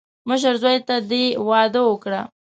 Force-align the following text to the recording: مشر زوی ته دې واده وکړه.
مشر 0.29 0.53
زوی 0.61 0.77
ته 0.87 0.95
دې 1.09 1.23
واده 1.49 1.81
وکړه. 1.85 2.21